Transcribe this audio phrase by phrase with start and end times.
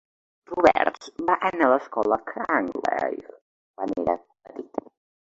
[0.51, 4.91] Roberts va anar a l'escola Cranleigh quan era petit.